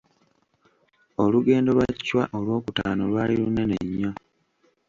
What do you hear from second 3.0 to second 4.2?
lwali lunene nnyo.